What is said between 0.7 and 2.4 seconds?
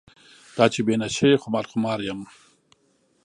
چې بې نشې خمار خمار یم.